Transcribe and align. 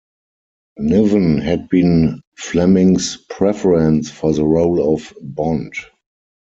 Niven 0.79 1.37
had 1.37 1.69
been 1.69 2.23
Fleming's 2.35 3.17
preference 3.17 4.09
for 4.09 4.33
the 4.33 4.43
role 4.43 4.95
of 4.95 5.13
Bond. 5.21 5.75